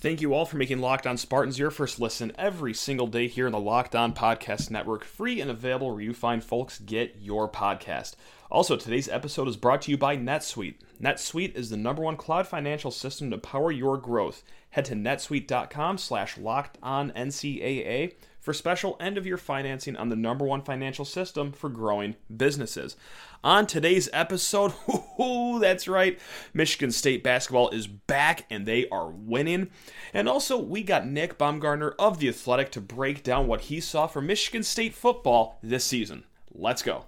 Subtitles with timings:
[0.00, 3.46] Thank you all for making Locked On Spartans your first listen every single day here
[3.46, 7.48] in the Locked On Podcast Network, free and available where you find folks get your
[7.48, 8.14] podcast.
[8.48, 10.76] Also, today's episode is brought to you by NetSuite.
[11.02, 14.44] NetSuite is the number one cloud financial system to power your growth.
[14.70, 20.16] Head to netsuite.com slash locked on NCAA for special end of year financing on the
[20.16, 22.96] number one financial system for growing businesses.
[23.44, 24.72] On today's episode,
[25.60, 26.18] that's right,
[26.52, 29.70] Michigan State basketball is back and they are winning.
[30.12, 34.06] And also, we got Nick Baumgardner of The Athletic to break down what he saw
[34.06, 36.24] from Michigan State football this season.
[36.52, 37.04] Let's go.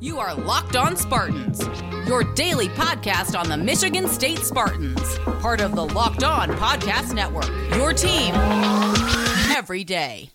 [0.00, 1.66] You are Locked On Spartans,
[2.06, 7.48] your daily podcast on the Michigan State Spartans, part of the Locked On Podcast Network.
[7.76, 8.34] Your team
[9.56, 10.30] every day.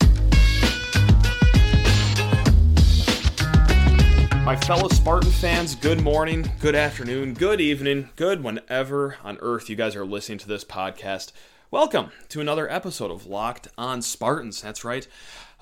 [4.49, 9.76] My fellow Spartan fans, good morning, good afternoon, good evening, good whenever on earth you
[9.76, 11.31] guys are listening to this podcast.
[11.70, 14.59] Welcome to another episode of Locked on Spartans.
[14.59, 15.07] That's right.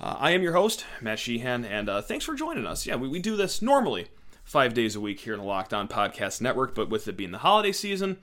[0.00, 2.86] Uh, I am your host, Matt Sheehan, and uh, thanks for joining us.
[2.86, 4.06] Yeah, we, we do this normally
[4.42, 7.32] five days a week here in the Locked On Podcast Network, but with it being
[7.32, 8.16] the holiday season,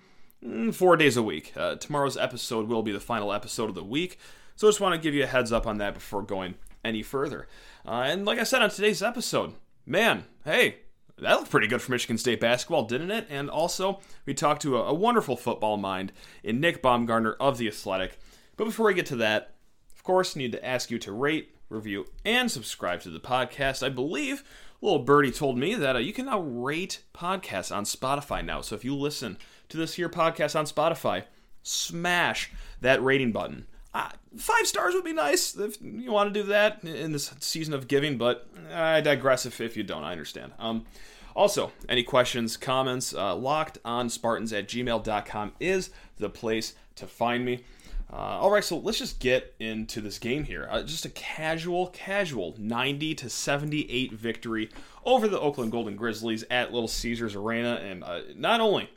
[0.44, 1.54] mm, four days a week.
[1.56, 4.18] Uh, tomorrow's episode will be the final episode of the week,
[4.56, 7.04] so I just want to give you a heads up on that before going any
[7.04, 7.48] further.
[7.88, 9.54] Uh, and like I said on today's episode,
[9.86, 10.78] man, hey,
[11.18, 13.28] that looked pretty good for Michigan State basketball, didn't it?
[13.30, 16.12] And also, we talked to a, a wonderful football mind
[16.44, 18.20] in Nick Baumgardner of The Athletic.
[18.58, 19.56] But before we get to that,
[19.96, 23.82] of course, need to ask you to rate, review, and subscribe to the podcast.
[23.82, 24.44] I believe
[24.82, 28.62] little birdie told me that uh, you can now rate podcasts on Spotify now.
[28.62, 29.38] So if you listen
[29.70, 31.24] to this here podcast on Spotify,
[31.64, 33.68] smash that rating button.
[33.96, 37.74] Uh, five stars would be nice if you want to do that in this season
[37.74, 40.04] of giving, but I digress if, if you don't.
[40.04, 40.52] I understand.
[40.60, 40.86] Um,
[41.34, 47.46] also, any questions, comments, uh, locked on Spartans at gmail.com is the place to find
[47.46, 47.64] me.
[48.12, 50.68] Uh, all right, so let's just get into this game here.
[50.70, 54.70] Uh, just a casual, casual 90 to 78 victory
[55.06, 58.90] over the Oakland Golden Grizzlies at Little Caesars Arena, and uh, not only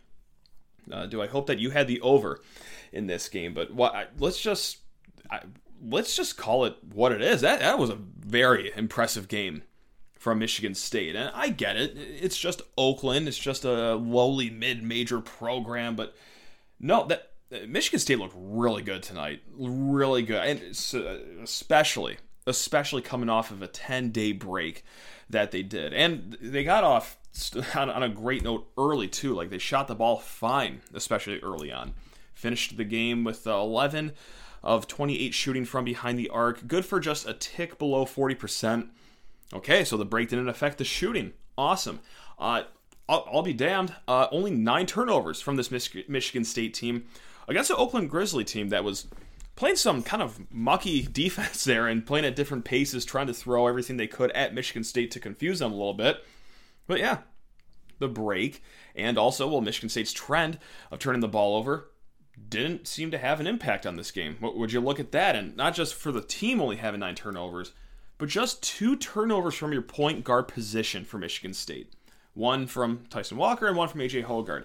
[0.91, 2.41] uh, do I hope that you had the over
[2.92, 4.78] in this game, but what, let's just
[5.30, 5.40] I,
[5.82, 7.40] let's just call it what it is.
[7.40, 9.62] That that was a very impressive game
[10.18, 11.96] from Michigan State, and I get it.
[11.96, 13.28] It's just Oakland.
[13.28, 16.14] It's just a lowly mid-major program, but
[16.80, 17.32] no, that
[17.68, 19.42] Michigan State looked really good tonight.
[19.56, 24.82] Really good, and especially especially coming off of a 10-day break
[25.28, 27.18] that they did, and they got off
[27.74, 29.34] on, a great note early too.
[29.34, 31.94] Like they shot the ball fine, especially early on.
[32.34, 34.12] Finished the game with uh, 11
[34.62, 36.66] of 28 shooting from behind the arc.
[36.66, 38.88] Good for just a tick below 40%.
[39.52, 41.32] Okay, so the break didn't affect the shooting.
[41.56, 42.00] Awesome.
[42.38, 42.62] Uh,
[43.08, 43.94] I'll, I'll, be damned.
[44.06, 47.06] Uh, only nine turnovers from this Mich- Michigan State team
[47.48, 49.06] against the Oakland Grizzly team that was
[49.56, 53.66] playing some kind of mucky defense there and playing at different paces, trying to throw
[53.66, 56.25] everything they could at Michigan State to confuse them a little bit.
[56.86, 57.19] But yeah,
[57.98, 58.62] the break
[58.94, 60.58] and also, well, Michigan State's trend
[60.90, 61.90] of turning the ball over
[62.49, 64.37] didn't seem to have an impact on this game.
[64.41, 65.37] Would you look at that?
[65.37, 67.72] And not just for the team only having nine turnovers,
[68.19, 71.93] but just two turnovers from your point guard position for Michigan State.
[72.34, 74.65] One from Tyson Walker and one from AJ Hoggard.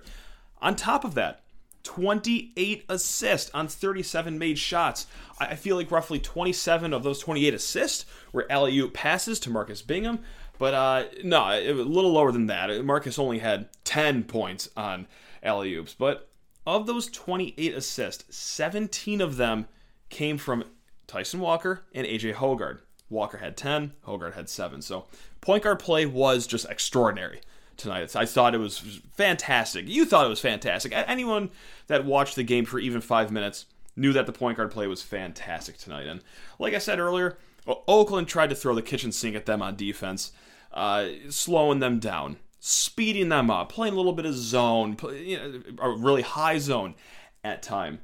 [0.62, 1.44] On top of that,
[1.84, 5.06] 28 assists on 37 made shots.
[5.40, 9.82] I feel like roughly 27 of those 28 assists were alley oop passes to Marcus
[9.82, 10.20] Bingham,
[10.58, 12.86] but uh, no, a little lower than that.
[12.86, 15.08] Marcus only had 10 points on
[15.42, 16.30] alley oops, but
[16.66, 19.68] of those 28 assists, 17 of them
[20.09, 20.63] came from
[21.07, 22.79] Tyson Walker and AJ Hoggard.
[23.09, 24.81] Walker had 10, Hoggard had 7.
[24.81, 25.06] So
[25.41, 27.41] point guard play was just extraordinary
[27.78, 28.16] tonight.
[28.16, 29.88] I thought it was fantastic.
[29.88, 30.94] You thought it was fantastic.
[30.96, 31.51] Anyone
[31.88, 35.01] that watched the game for even five minutes knew that the point guard play was
[35.01, 36.07] fantastic tonight.
[36.07, 36.22] And
[36.59, 37.38] like I said earlier,
[37.68, 40.31] Oakland tried to throw the kitchen sink at them on defense,
[40.74, 45.62] uh, slowing them down speeding them up, playing a little bit of zone, you know,
[45.81, 46.96] a really high zone
[47.44, 48.00] at time.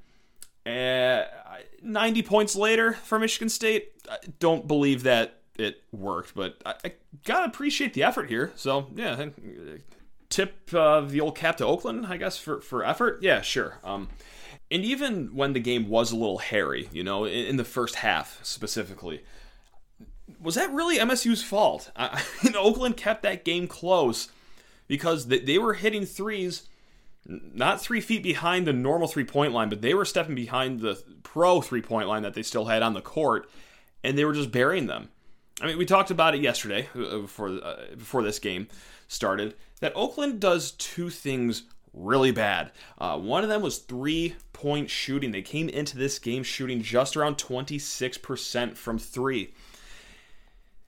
[0.65, 1.23] Uh,
[1.81, 6.93] 90 points later for Michigan State, I don't believe that it worked, but I, I
[7.23, 8.51] gotta appreciate the effort here.
[8.57, 9.29] So yeah,
[10.27, 13.19] tip uh, the old cap to Oakland, I guess, for for effort.
[13.21, 13.79] Yeah, sure.
[13.81, 14.09] Um,
[14.69, 17.95] and even when the game was a little hairy, you know, in, in the first
[17.95, 19.23] half specifically,
[20.41, 21.91] was that really MSU's fault?
[21.95, 22.21] I,
[22.57, 24.27] Oakland kept that game close
[24.89, 26.63] because they were hitting threes
[27.25, 31.01] not three feet behind the normal three point line, but they were stepping behind the
[31.23, 33.49] pro three point line that they still had on the court,
[34.03, 35.09] and they were just burying them.
[35.61, 38.67] I mean, we talked about it yesterday uh, before uh, before this game
[39.07, 41.63] started that Oakland does two things
[41.93, 42.71] really bad.
[42.97, 45.31] Uh, one of them was three point shooting.
[45.31, 49.53] They came into this game shooting just around 26% from three.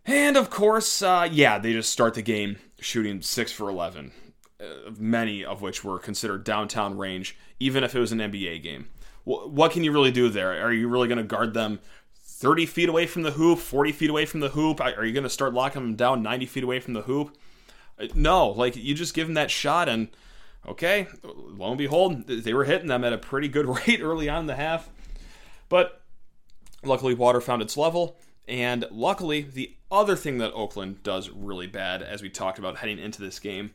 [0.06, 4.12] And of course, uh, yeah, they just start the game shooting 6 for 11,
[4.60, 4.63] uh,
[4.98, 8.89] many of which were considered downtown range, even if it was an NBA game.
[9.24, 10.66] What can you really do there?
[10.66, 11.80] Are you really going to guard them
[12.16, 14.81] 30 feet away from the hoop, 40 feet away from the hoop?
[14.81, 17.38] Are you going to start locking them down 90 feet away from the hoop?
[18.00, 20.07] Uh, no, like you just give them that shot, and
[20.68, 24.42] okay, lo and behold, they were hitting them at a pretty good rate early on
[24.42, 24.89] in the half.
[25.69, 26.01] But
[26.84, 28.18] luckily, water found its level
[28.51, 32.99] and luckily, the other thing that Oakland does really bad, as we talked about heading
[32.99, 33.73] into this game,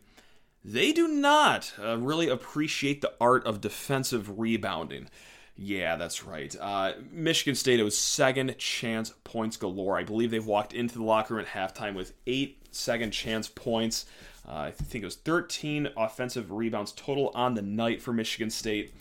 [0.64, 5.08] they do not uh, really appreciate the art of defensive rebounding.
[5.56, 6.54] Yeah, that's right.
[6.60, 9.96] Uh, Michigan State, it was second chance points galore.
[9.96, 14.06] I believe they've walked into the locker room at halftime with eight second chance points.
[14.46, 18.94] Uh, I think it was 13 offensive rebounds total on the night for Michigan State.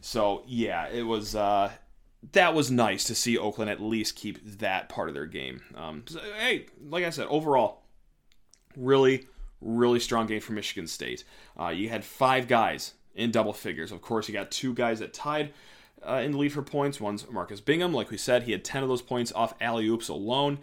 [0.00, 1.34] So, yeah, it was.
[2.32, 5.60] That was nice to see Oakland at least keep that part of their game.
[5.76, 7.82] Um, so, hey, like I said, overall,
[8.76, 9.26] really,
[9.60, 11.24] really strong game for Michigan State.
[11.58, 13.92] Uh, you had five guys in double figures.
[13.92, 15.52] Of course, you got two guys that tied
[16.06, 17.00] uh, in the lead for points.
[17.00, 20.08] One's Marcus Bingham, like we said, he had 10 of those points off alley oops
[20.08, 20.58] alone.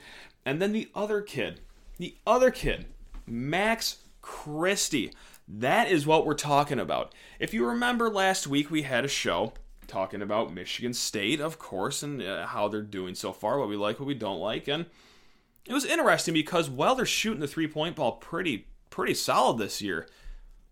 [0.45, 1.61] And then the other kid,
[1.97, 2.85] the other kid,
[3.25, 5.11] Max Christie.
[5.47, 7.13] That is what we're talking about.
[7.39, 9.53] If you remember last week, we had a show
[9.87, 13.75] talking about Michigan State, of course, and uh, how they're doing so far, what we
[13.75, 14.85] like, what we don't like, and
[15.65, 19.81] it was interesting because while they're shooting the three point ball pretty pretty solid this
[19.81, 20.07] year,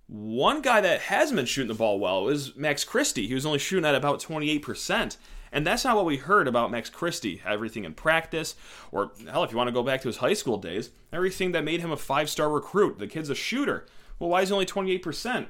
[0.07, 3.27] one guy that hasn't been shooting the ball well is Max Christie.
[3.27, 5.17] He was only shooting at about 28%.
[5.51, 7.41] And that's not what we heard about Max Christie.
[7.45, 8.55] Everything in practice,
[8.91, 11.63] or hell, if you want to go back to his high school days, everything that
[11.63, 12.97] made him a five star recruit.
[12.97, 13.85] The kid's a shooter.
[14.17, 15.47] Well, why is he only 28%?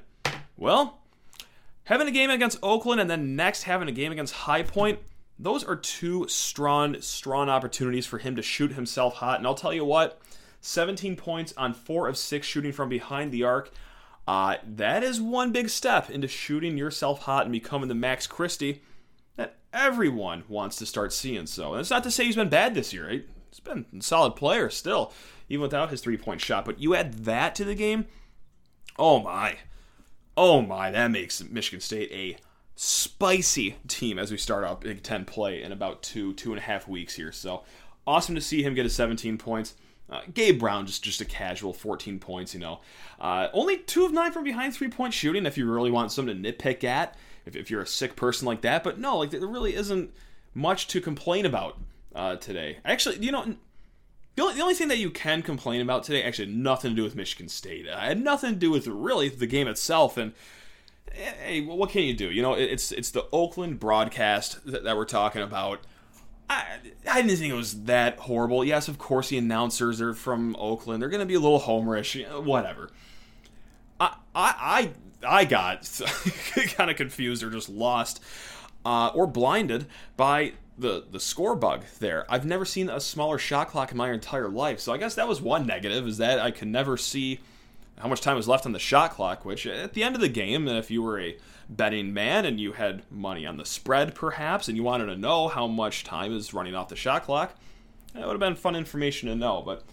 [0.57, 1.03] Well,
[1.85, 5.00] Having a game against Oakland and then next having a game against High Point,
[5.38, 9.39] those are two strong, strong opportunities for him to shoot himself hot.
[9.39, 10.21] And I'll tell you what,
[10.62, 13.71] 17 points on four of six shooting from behind the arc.
[14.25, 18.81] Uh, that is one big step into shooting yourself hot and becoming the Max Christie
[19.35, 21.45] that everyone wants to start seeing.
[21.47, 23.07] So, and it's not to say he's been bad this year.
[23.07, 23.27] Right?
[23.50, 25.12] He's been a solid player still,
[25.50, 26.63] even without his three point shot.
[26.63, 28.06] But you add that to the game,
[28.97, 29.57] oh my
[30.35, 32.38] oh my, that makes Michigan State a
[32.75, 36.63] spicy team as we start out Big Ten play in about two, two and a
[36.63, 37.31] half weeks here.
[37.31, 37.63] So
[38.07, 39.75] awesome to see him get his 17 points.
[40.09, 42.81] Uh, Gabe Brown, just just a casual 14 points, you know.
[43.19, 46.44] Uh, only two of nine from behind three point shooting if you really want something
[46.44, 47.15] to nitpick at,
[47.45, 48.83] if, if you're a sick person like that.
[48.83, 50.13] But no, like there really isn't
[50.53, 51.80] much to complain about
[52.13, 52.77] uh, today.
[52.85, 53.56] Actually, you know,
[54.35, 57.03] the only, the only thing that you can complain about today, actually, nothing to do
[57.03, 57.85] with Michigan State.
[57.85, 60.18] It had nothing to do with really the game itself.
[60.18, 60.33] And
[61.12, 62.31] hey, what can you do?
[62.31, 65.81] You know, it's it's the Oakland broadcast that, that we're talking about.
[66.50, 66.77] I,
[67.09, 68.65] I didn't think it was that horrible.
[68.65, 71.01] Yes, of course, the announcers are from Oakland.
[71.01, 72.89] They're going to be a little homerish, whatever.
[74.00, 74.91] I I
[75.24, 76.01] I, I got
[76.75, 78.21] kind of confused or just lost
[78.85, 79.85] uh, or blinded
[80.18, 82.25] by the the score bug there.
[82.30, 85.28] I've never seen a smaller shot clock in my entire life, so I guess that
[85.28, 87.40] was one negative is that I could never see
[88.00, 89.46] how much time was left on the shot clock.
[89.46, 91.38] Which at the end of the game, if you were a
[91.70, 95.48] betting man and you had money on the spread, perhaps, and you wanted to know
[95.48, 97.56] how much time is running off the shot clock,
[98.14, 99.62] that would have been fun information to know.
[99.66, 99.83] But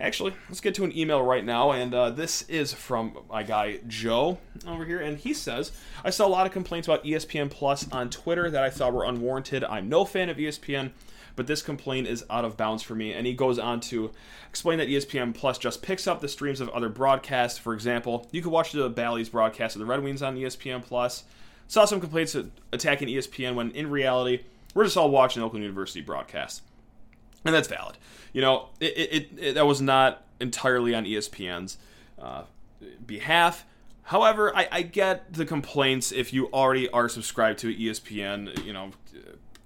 [0.00, 3.80] Actually, let's get to an email right now, and uh, this is from my guy
[3.88, 5.72] Joe over here, and he says,
[6.04, 9.04] "I saw a lot of complaints about ESPN Plus on Twitter that I thought were
[9.04, 9.64] unwarranted.
[9.64, 10.92] I'm no fan of ESPN."
[11.34, 13.12] But this complaint is out of bounds for me.
[13.12, 14.10] And he goes on to
[14.48, 17.60] explain that ESPN Plus just picks up the streams of other broadcasts.
[17.60, 21.22] For example, you could watch the Bally's broadcast of the Red Wings on ESPN Plus.
[21.68, 22.36] Saw some complaints
[22.72, 24.42] attacking ESPN when in reality,
[24.74, 26.62] we're just all watching Oakland University broadcast
[27.44, 27.96] and that's valid.
[28.32, 31.78] You know, it, it, it that was not entirely on ESPN's
[32.20, 32.44] uh,
[33.06, 33.64] behalf.
[34.02, 38.90] However, I, I get the complaints if you already are subscribed to ESPN, you know,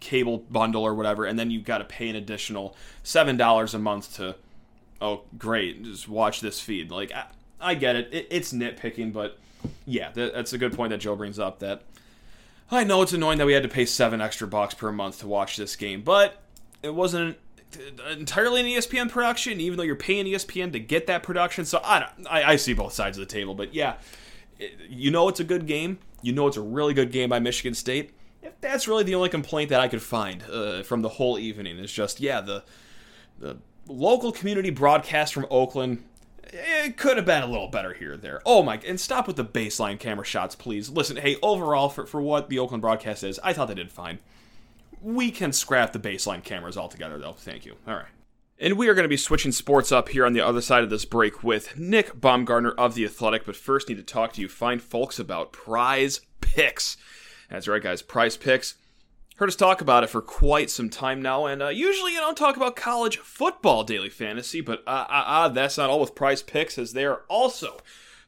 [0.01, 3.79] cable bundle or whatever, and then you've got to pay an additional seven dollars a
[3.79, 4.35] month to,
[5.01, 6.91] oh great, just watch this feed.
[6.91, 7.27] Like I,
[7.61, 8.09] I get it.
[8.13, 8.27] it.
[8.31, 9.39] it's nitpicking, but
[9.87, 11.61] yeah, that, that's a good point that Joe brings up.
[11.61, 11.83] That
[12.71, 15.29] I know it's annoying that we had to pay seven extra bucks per month to
[15.29, 16.43] watch this game, but
[16.83, 17.39] it wasn't
[18.11, 21.65] entirely an ESPN production, even though you're paying ESPN to get that production.
[21.65, 23.95] So I, I, I see both sides of the table, but yeah,
[24.89, 25.99] you know it's a good game.
[26.23, 28.13] You know it's a really good game by Michigan State.
[28.43, 31.79] If That's really the only complaint that I could find uh, from the whole evening.
[31.79, 32.65] Is just yeah the
[33.39, 36.05] the local community broadcast from Oakland.
[36.45, 38.41] it could have been a little better here or there.
[38.45, 38.81] Oh my!
[38.87, 40.91] And stop with the baseline camera shots, please.
[40.91, 44.19] Listen, hey, overall for for what the Oakland broadcast is, I thought they did fine.
[45.03, 47.33] We can scrap the baseline cameras altogether, though.
[47.33, 47.77] Thank you.
[47.87, 48.07] All right.
[48.59, 50.91] And we are going to be switching sports up here on the other side of
[50.91, 53.45] this break with Nick Baumgardner of The Athletic.
[53.45, 56.97] But first, need to talk to you fine folks about Prize Picks.
[57.51, 58.03] That's right, guys.
[58.03, 58.77] Prize Picks.
[59.37, 62.37] Heard us talk about it for quite some time now, and uh, usually you don't
[62.37, 66.43] talk about college football daily fantasy, but uh, uh, uh, that's not all with Prize
[66.43, 67.79] Picks, as they are also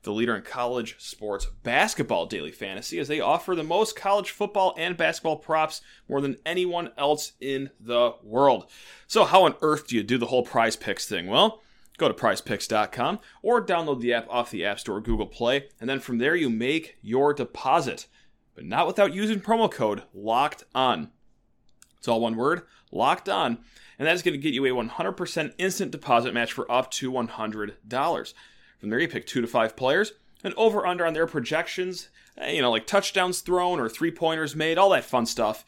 [0.05, 4.75] the leader in college sports basketball daily fantasy, as they offer the most college football
[4.79, 8.71] and basketball props more than anyone else in the world.
[9.07, 11.27] So, how on earth do you do the whole prize picks thing?
[11.27, 11.63] Well,
[11.99, 15.89] go to prizepicks.com or download the app off the App Store or Google Play, and
[15.89, 18.07] then from there you make your deposit,
[18.55, 21.11] but not without using promo code LOCKED ON.
[21.99, 23.59] It's all one word, locked on,
[23.99, 27.11] and that is going to get you a 100% instant deposit match for up to
[27.11, 28.35] $100.
[28.91, 30.13] There, you pick two to five players,
[30.43, 34.55] and over under on their projections, eh, you know, like touchdowns thrown or three pointers
[34.55, 35.65] made, all that fun stuff.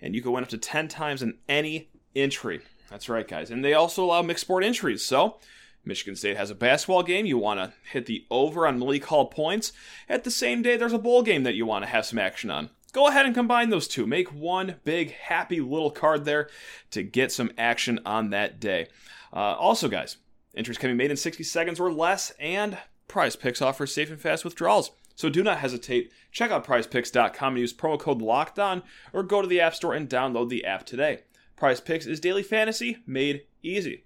[0.00, 2.60] And you can win up to 10 times in any entry.
[2.90, 3.50] That's right, guys.
[3.50, 5.04] And they also allow mixed sport entries.
[5.04, 5.38] So,
[5.84, 7.26] Michigan State has a basketball game.
[7.26, 9.72] You want to hit the over on Malik Hall points.
[10.08, 12.50] At the same day, there's a bowl game that you want to have some action
[12.50, 12.70] on.
[12.92, 14.06] Go ahead and combine those two.
[14.06, 16.48] Make one big, happy little card there
[16.90, 18.88] to get some action on that day.
[19.32, 20.16] Uh, also, guys,
[20.56, 24.20] Entries can be made in 60 seconds or less, and Prize Picks offers safe and
[24.20, 24.90] fast withdrawals.
[25.14, 26.12] So do not hesitate.
[26.30, 29.94] Check out prizepicks.com and use promo code LOCKED ON, or go to the App Store
[29.94, 31.20] and download the app today.
[31.56, 34.04] Prize Picks is daily fantasy made easy.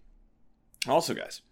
[0.89, 1.43] Also, guys,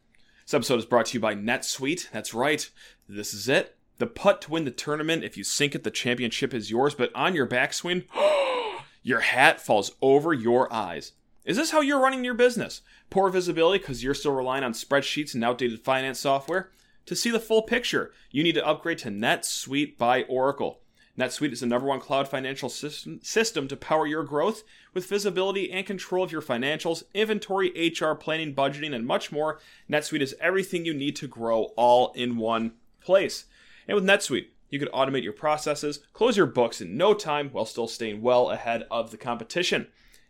[0.47, 2.11] this episode is brought to you by NetSuite.
[2.11, 2.69] That's right,
[3.09, 3.77] this is it.
[3.99, 5.25] The putt to win the tournament.
[5.25, 6.95] If you sink it, the championship is yours.
[6.95, 8.07] But on your backswing,
[9.03, 11.13] your hat falls over your eyes.
[11.45, 12.83] Is this how you're running your business?
[13.09, 16.71] Poor visibility because you're still relying on spreadsheets and outdated finance software?
[17.07, 20.81] To see the full picture, you need to upgrade to NetSuite by Oracle.
[21.19, 25.73] NetSuite is the number one cloud financial system, system to power your growth with visibility
[25.73, 29.61] and control of your financials, inventory, HR, planning, budgeting, and much more.
[29.91, 33.47] NetSuite is everything you need to grow all in one place.
[33.89, 37.65] And with NetSuite, you can automate your processes, close your books in no time while
[37.65, 39.89] still staying well ahead of the competition.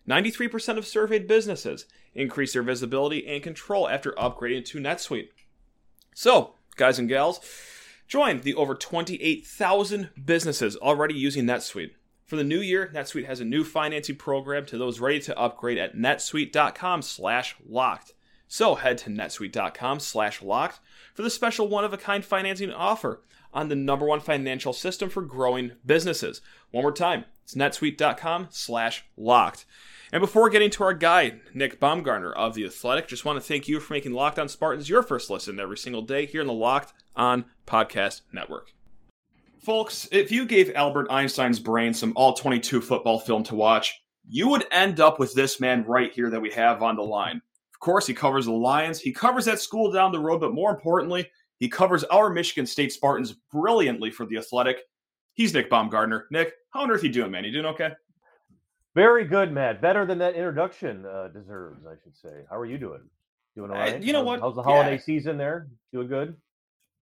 [0.08, 5.30] 93% of surveyed businesses increase their visibility and control after upgrading to NetSuite.
[6.14, 7.40] So, guys and gals,
[8.08, 11.92] join the over 28,000 businesses already using NetSuite.
[12.26, 15.78] For the new year, NetSuite has a new financing program to those ready to upgrade
[15.78, 18.12] at netsuite.com/locked.
[18.46, 20.80] So head to netsuite.com/locked
[21.14, 26.40] for the special one-of-a-kind financing offer on the number one financial system for growing businesses.
[26.70, 29.66] One more time, it's netsuite.com/locked.
[30.12, 33.68] And before getting to our guy, Nick Baumgardner of The Athletic, just want to thank
[33.68, 36.52] you for making Locked On Spartans your first listen every single day here in the
[36.52, 38.72] Locked On Podcast Network.
[39.60, 44.48] Folks, if you gave Albert Einstein's brain some all 22 football film to watch, you
[44.48, 47.36] would end up with this man right here that we have on the line.
[47.72, 50.70] Of course, he covers the Lions, he covers that school down the road, but more
[50.70, 54.78] importantly, he covers our Michigan State Spartans brilliantly for The Athletic.
[55.40, 56.24] He's Nick Baumgardner.
[56.30, 57.44] Nick, how on earth are you doing, man?
[57.44, 57.92] You doing okay?
[58.94, 59.80] Very good, Matt.
[59.80, 62.44] Better than that introduction uh, deserves, I should say.
[62.50, 63.00] How are you doing?
[63.56, 63.94] Doing all right?
[63.94, 64.40] Uh, you know how's, what?
[64.40, 65.00] How's the holiday Yeah.
[65.00, 65.68] season there?
[65.94, 66.36] Doing good?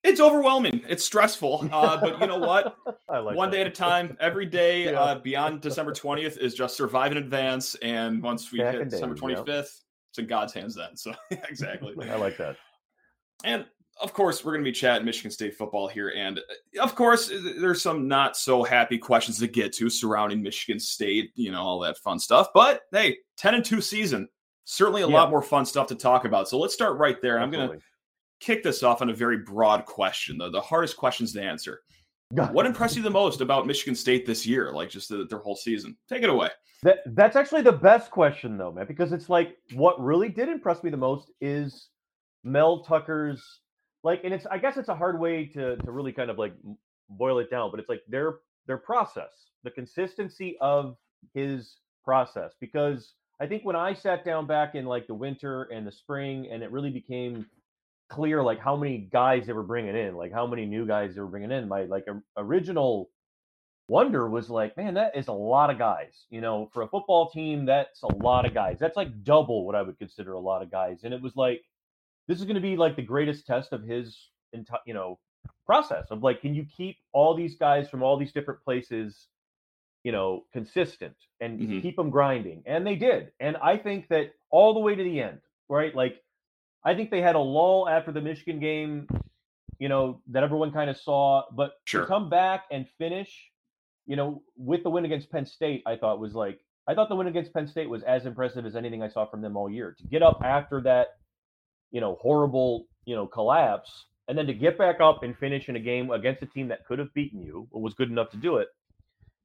[0.06, 0.82] It's overwhelming.
[0.88, 1.68] It's stressful.
[1.74, 2.78] Uh, but you know what?
[3.10, 3.58] I like One that.
[3.58, 4.16] day at a time.
[4.22, 5.02] Every day Yeah.
[5.02, 7.76] uh, beyond December 20th is just survive in advance.
[7.82, 9.36] And once we Back hit December days, yeah.
[9.44, 10.96] 25th, it's in God's hands then.
[10.96, 12.10] So, exactly.
[12.10, 12.56] I like that.
[13.44, 13.66] And
[14.02, 16.14] of course, we're going to be chatting Michigan State football here.
[16.16, 20.80] And uh, of course, there's some not so happy questions to get to surrounding Michigan
[20.80, 22.48] State, you know, all that fun stuff.
[22.54, 24.28] But hey, 10 and 2 season,
[24.64, 25.14] certainly a Yeah.
[25.14, 26.50] lot more fun stuff to talk about.
[26.50, 27.40] So let's start right there.
[27.40, 27.80] I'm going to
[28.40, 31.82] kick this off on a very broad question, though, the hardest questions to answer.
[32.32, 35.56] What impressed you the most about Michigan State this year, like just the, their whole
[35.56, 35.98] season?
[36.08, 36.50] Take it away.
[36.84, 40.82] That, that's actually the best question, though, man, because it's like what really did impress
[40.82, 41.90] me the most is
[42.44, 43.60] Mel Tucker's
[44.04, 46.54] like, and it's I guess it's a hard way to to really kind of like
[47.10, 48.36] boil it down, but it's like their
[48.68, 49.32] their process,
[49.64, 50.98] the consistency of
[51.34, 52.54] his process.
[52.60, 56.48] Because I think when I sat down back in like the winter and the spring,
[56.52, 57.46] and it really became
[58.10, 61.22] clear like how many guys they were bringing in, like how many new guys they
[61.22, 61.68] were bringing in.
[61.68, 62.06] My like
[62.38, 63.10] original
[63.88, 66.26] wonder was like, man, that is a lot of guys.
[66.30, 68.78] You know, for a football team, that's a lot of guys.
[68.80, 71.00] That's like double what I would consider a lot of guys.
[71.04, 71.62] And it was like,
[72.32, 75.20] this is going to be like the greatest test of his, enti- you know,
[75.66, 79.28] process of like, can you keep all these guys from all these different places,
[80.06, 81.82] you know, consistent and Mhm.
[81.82, 82.64] keep them grinding?
[82.66, 83.34] And they did.
[83.42, 85.94] And I think that all the way to the end, right?
[85.94, 86.24] Like
[86.86, 89.08] I think they had a lull after the Michigan game,
[89.78, 91.44] you know, that everyone kind of saw.
[91.52, 92.02] But Sure.
[92.04, 93.52] to come back and finish,
[94.06, 97.16] you know, with the win against Penn State, I thought was like I thought the
[97.16, 99.94] win against Penn State was as impressive as anything I saw from them all year.
[100.00, 101.18] To get up after that,
[101.92, 105.76] you know, horrible, you know, collapse, and then to get back up and finish in
[105.76, 108.38] a game against a team that could have beaten you, or was good enough to
[108.38, 108.70] do it.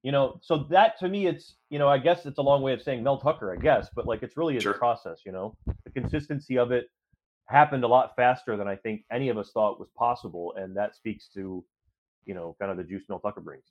[0.03, 2.73] You know, so that to me, it's you know, I guess it's a long way
[2.73, 4.75] of saying Mel Tucker, I guess, but like it's really a Sure.
[4.75, 5.21] process.
[5.27, 6.89] You know, the consistency of it
[7.47, 10.95] happened a lot faster than I think any of us thought was possible, and that
[10.95, 11.65] speaks to,
[12.25, 13.65] you know, kind of the juice Mel Tucker brings.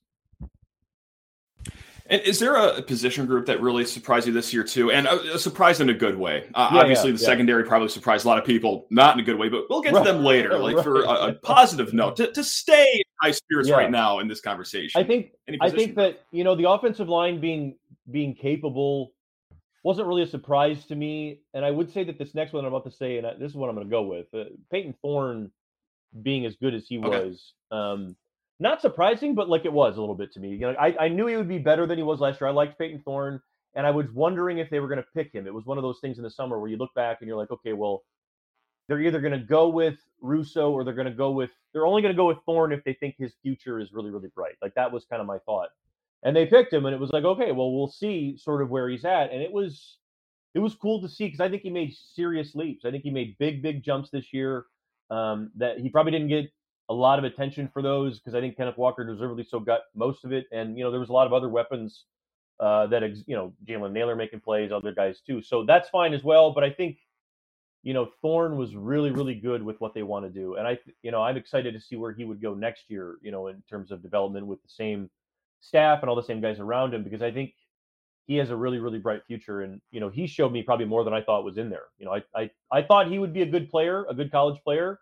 [2.08, 4.92] And is there a position group that really surprised you this year too?
[4.92, 6.48] And a, a surprise in a good way.
[6.54, 7.28] Uh, Yeah, obviously, yeah, the yeah.
[7.28, 9.94] secondary probably surprised a lot of people, not in a good way, but we'll get
[9.94, 10.58] to them later.
[10.66, 14.28] Like for a, a positive note, to, to stay in high spirits right now in
[14.28, 15.02] this conversation.
[15.02, 15.32] I think
[15.62, 16.14] I think group?
[16.14, 17.76] that you know the offensive line being
[18.12, 19.14] being capable
[19.84, 22.74] wasn't really a surprise to me, and I would say that this next one I'm
[22.74, 24.96] about to say, and I, this is what I'm going to go with, uh, Payton
[25.02, 25.52] Thorne
[26.24, 27.08] being as good as he Okay.
[27.08, 28.16] was, um,
[28.60, 30.50] not surprising, but like it was a little bit to me.
[30.50, 32.48] You know, I, I knew he would be better than he was last year.
[32.50, 33.42] I liked Payton Thorne,
[33.76, 35.48] and I was wondering if they were going to pick him.
[35.48, 37.38] It was one of those things in the summer where you look back and you're
[37.38, 38.04] like, okay, well,
[38.88, 42.02] they're either going to go with Russo or they're going to go with they're only
[42.02, 44.56] going to go with Thorne if they think his future is really really bright.
[44.62, 45.70] Like that was kind of my thought.
[46.24, 48.90] And they picked him and it was like, okay, well we'll see sort of where
[48.90, 49.98] he's at and it was
[50.54, 52.86] it was cool to see cuz I think he made serious leaps.
[52.86, 54.66] I think he made big big jumps this year
[55.10, 56.52] um that he probably didn't get
[56.90, 60.26] a lot of attention for those because I think Kenneth Walker deservedly so got most
[60.26, 62.06] of it and you know there was a lot of other weapons
[62.60, 65.42] uh that ex- you know Jalen Nailor making plays, other guys too.
[65.42, 66.98] So that's fine as well, but I think
[67.84, 70.80] you know, Thorne was really, really good with what they want to do, and I,
[71.04, 73.18] you know, I'm excited to see where he would go next year.
[73.22, 75.10] You know, in terms of development with the same
[75.62, 77.54] staff and all the same guys around him, because I think
[78.26, 79.62] he has a really, really bright future.
[79.62, 81.86] And you know, he showed me probably more than I thought was in there.
[82.00, 84.60] You know, I, I, I thought he would be a good player, a good college
[84.64, 85.00] player,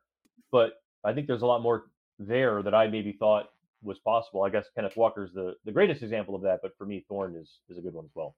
[0.51, 0.73] but
[1.03, 1.85] I think there's a lot more
[2.19, 3.49] there that I maybe thought
[3.81, 4.43] was possible.
[4.43, 7.59] I guess Kenneth Walker's the the greatest example of that, but for me, Thorne is
[7.69, 8.35] is a good one as well.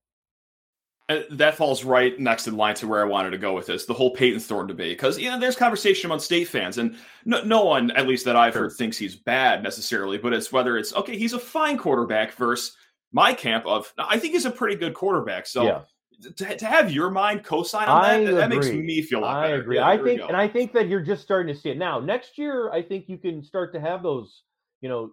[1.07, 3.85] Uh, that falls right next in line to where I wanted to go with this,
[3.85, 4.97] the whole Payton Thorne debate.
[4.97, 8.35] Because you know, there's conversation among state fans, and no, no one, at least that
[8.35, 8.63] I've Sure.
[8.63, 10.17] heard, thinks he's bad necessarily.
[10.17, 12.75] But it's whether it's okay, he's a fine quarterback versus
[13.11, 15.45] my camp of I think he's a pretty good quarterback.
[15.45, 15.81] So yeah.
[16.35, 19.37] To, to have your mind co-sign on I that, that makes me feel a lot
[19.37, 19.61] I better.
[19.61, 19.75] agree.
[19.77, 21.99] Yeah, I think, and I think that you're just starting to see it now.
[21.99, 24.43] Next year, I think you can start to have those,
[24.81, 25.11] you know,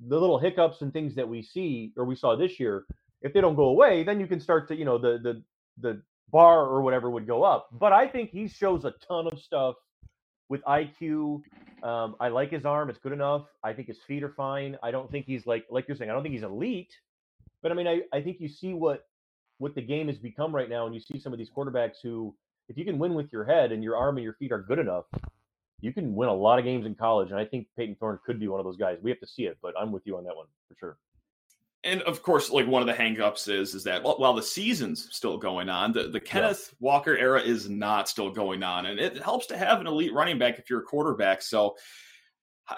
[0.00, 2.84] the little hiccups and things that we see or we saw this year.
[3.22, 5.42] If they don't go away, then you can start to, you know, the the
[5.80, 7.68] the bar or whatever would go up.
[7.72, 9.76] But I think he shows a ton of stuff
[10.48, 11.42] with IQ.
[11.82, 13.46] Um, I like his arm; it's good enough.
[13.62, 14.76] I think his feet are fine.
[14.82, 16.10] I don't think he's like like you're saying.
[16.10, 16.94] I don't think he's elite,
[17.62, 19.07] but I mean, I, I think you see what
[19.58, 22.34] what the game has become right now, and you see some of these quarterbacks who,
[22.68, 24.78] if you can win with your head and your arm and your feet are good
[24.78, 25.04] enough,
[25.80, 27.30] you can win a lot of games in college.
[27.30, 28.98] And I think Payton Thorne could be one of those guys.
[29.02, 30.98] We have to see it, but I'm with you on that one for sure.
[31.84, 35.08] and of course, like one of the hangups is is that while while the season's
[35.14, 39.22] still going on, the, the Kenneth Walker era is not still going on, and it
[39.22, 41.42] helps to have an elite running back if you're a quarterback.
[41.42, 41.76] So.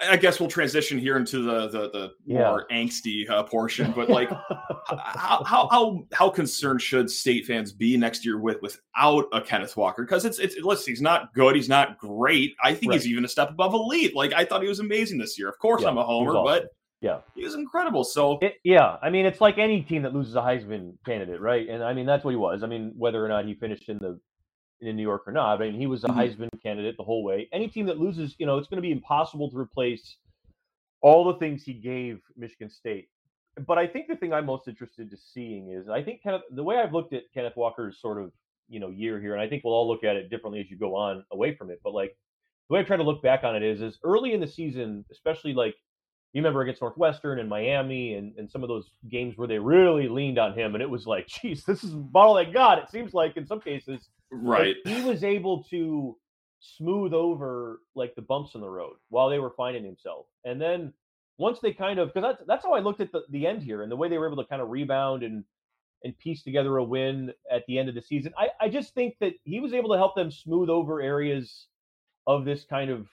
[0.09, 2.49] I guess we'll transition here into the the, the Yeah.
[2.49, 4.29] more angsty uh, portion, but like
[4.85, 9.75] how, how how how concerned should state fans be next year with without a Kenneth
[9.75, 10.03] Walker?
[10.03, 12.55] Because it's it's listen, he's not good, he's not great.
[12.63, 14.15] I think he's even a step above elite.
[14.15, 15.49] Like I thought he was amazing this year.
[15.49, 16.45] Of course, Yeah, I'm a homer, awesome.
[16.45, 16.69] but
[17.01, 17.19] yeah.
[17.35, 18.03] he was incredible.
[18.03, 21.67] So It, yeah, I mean, it's like any team that loses a Heisman candidate, right?
[21.67, 22.63] And I mean, that's what he was.
[22.63, 24.19] I mean, whether or not he finished in the
[24.81, 26.15] in New York or not, I mean, he was a Mhm.
[26.15, 27.47] Heisman candidate the whole way.
[27.51, 30.17] Any team that loses, you know, it's going to be impossible to replace
[31.01, 33.09] all the things he gave Michigan State.
[33.65, 36.43] But I think the thing I'm most interested to seeing is I think kind of
[36.51, 38.31] the way I've looked at Kenneth Walker's sort of
[38.69, 40.77] you know year here, and I think we'll all look at it differently as you
[40.77, 41.81] go on away from it.
[41.83, 42.17] But like
[42.69, 45.05] the way I try to look back on it is, is early in the season,
[45.11, 45.75] especially like
[46.33, 50.07] you remember against Northwestern and Miami and, and some of those games where they really
[50.07, 52.77] leaned on him, and it was like, geez, this is about all they got.
[52.77, 54.75] It seems like in some cases, right.
[54.85, 56.17] he was able to
[56.61, 60.27] smooth over like the bumps in the road while they were finding himself.
[60.45, 60.93] And then
[61.37, 63.81] once they kind of because that's that's how I looked at the, the end here
[63.81, 65.43] and the way they were able to kind of rebound and
[66.03, 68.33] and piece together a win at the end of the season.
[68.37, 71.67] I, I just think that he was able to help them smooth over areas
[72.25, 73.07] of this kind of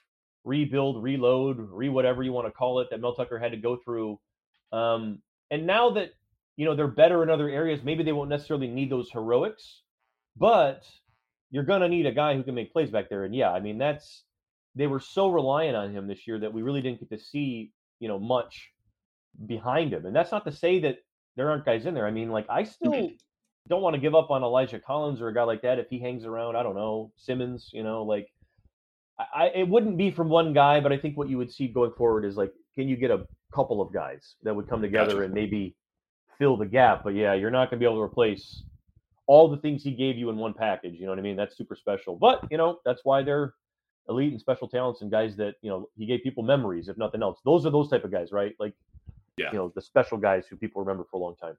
[0.45, 3.77] rebuild, reload, re whatever you want to call it that Mel Tucker had to go
[3.77, 4.19] through.
[4.73, 5.21] Um,
[5.51, 6.11] and now that
[6.57, 9.83] you know they're better in other areas, maybe they won't necessarily need those heroics,
[10.37, 10.85] but
[11.51, 13.25] you're gonna need a guy who can make plays back there.
[13.25, 14.25] And yeah, I mean that's
[14.75, 17.73] they were so reliant on him this year that we really didn't get to see
[18.01, 18.71] you know much
[19.47, 20.07] behind him.
[20.07, 20.99] And that's not to say that
[21.37, 22.07] there aren't guys in there.
[22.07, 23.11] I mean, like I still
[23.69, 25.99] don't want to give up on Elijah Collins or a guy like that if he
[25.99, 26.57] hangs around.
[26.57, 28.29] I don't know Simmons, you know, like
[29.19, 31.93] I, it wouldn't be from one guy, but I think what you would see going
[31.97, 35.25] forward is like, can you get a couple of guys that would come together Gotcha.
[35.25, 35.75] and maybe
[36.39, 37.03] fill the gap?
[37.03, 38.63] But yeah, you're not going to be able to replace
[39.27, 40.95] all the things he gave you in one package.
[40.95, 41.37] You know what I mean?
[41.37, 42.17] That's super special.
[42.17, 43.55] But you know, that's why they're
[44.09, 47.23] elite and special talents and guys that you know he gave people memories, if nothing
[47.23, 47.39] else.
[47.45, 48.55] Those are those type of guys, right?
[48.59, 48.75] Like,
[49.37, 49.51] Yeah.
[49.53, 51.57] you know, the special guys who people remember for a long time.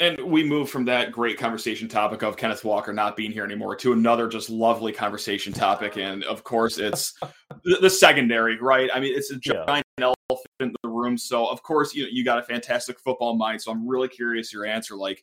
[0.00, 3.76] And we move from that great conversation topic of Kenneth Walker not being here anymore
[3.76, 5.98] to another just lovely conversation topic.
[5.98, 7.12] And of course, it's
[7.64, 8.88] the, the secondary, right?
[8.94, 9.64] I mean, it's a Yeah.
[9.66, 11.18] giant elephant in the room.
[11.18, 13.60] So, of course, you you got a fantastic football mind.
[13.60, 14.96] So, I'm really curious your answer.
[14.96, 15.22] Like,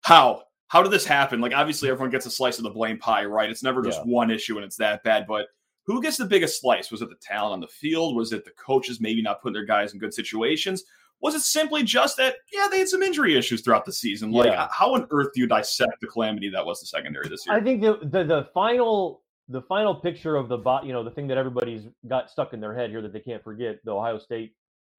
[0.00, 0.44] how?
[0.68, 1.40] How did this happen?
[1.40, 3.50] Like, obviously, everyone gets a slice of the blame pie, right?
[3.50, 4.10] It's never just Yeah.
[4.12, 5.26] one issue and it's that bad.
[5.26, 5.48] But
[5.84, 6.90] who gets the biggest slice?
[6.90, 8.16] Was it the talent on the field?
[8.16, 10.84] Was it the coaches maybe not putting their guys in good situations?
[11.20, 14.30] Was it simply just that, yeah, they had some injury issues throughout the season?
[14.30, 14.68] Like, Yeah.
[14.70, 17.56] how on earth do you dissect the calamity that was the secondary this year?
[17.56, 21.10] I think the, the the final the final picture of the bot, you know, the
[21.10, 24.18] thing that everybody's got stuck in their head here that they can't forget, the Ohio
[24.18, 24.52] State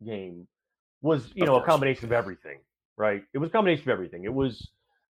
[0.03, 0.47] game,
[1.01, 2.57] was you Of know a combination of everything,
[2.97, 3.23] right?
[3.33, 4.23] It was a combination of everything.
[4.25, 4.67] It was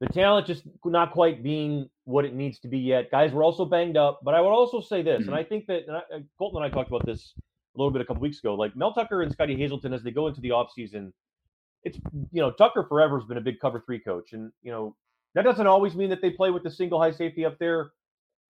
[0.00, 3.10] the talent just not quite being what it needs to be yet.
[3.10, 5.28] Guys were also banged up, but I would also say this, Mhm.
[5.28, 7.32] and I think that and I, uh, Colton and I talked about this
[7.80, 8.54] little bit a couple weeks ago.
[8.54, 11.12] Like Mel Tucker and Scottie Hazelton, as they go into the offseason,
[11.84, 11.98] it's
[12.32, 14.96] you know Tucker forever has been a big cover three coach, and you know
[15.34, 17.92] that doesn't always mean that they play with the single high safety up there,